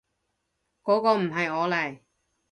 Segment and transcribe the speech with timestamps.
[0.81, 1.99] 嗰個唔係我嚟